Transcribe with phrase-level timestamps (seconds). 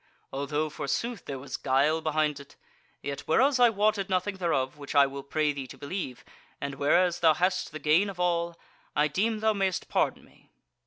[0.33, 2.55] Although, forsooth, there was guile behind it.
[3.03, 6.25] Yet whereas I wotted nothing thereof, which I will pray thee to believe,
[6.59, 8.57] and whereas thou hast the gain of all,
[8.95, 10.49] I deem thou mayst pardon me."